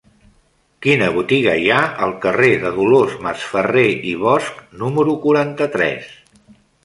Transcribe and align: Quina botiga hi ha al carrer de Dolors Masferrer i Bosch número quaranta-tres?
Quina 0.83 1.09
botiga 1.17 1.51
hi 1.63 1.67
ha 1.73 1.81
al 2.05 2.13
carrer 2.23 2.49
de 2.63 2.71
Dolors 2.79 3.13
Masferrer 3.27 3.85
i 4.13 4.15
Bosch 4.25 4.57
número 4.85 5.15
quaranta-tres? 5.27 6.11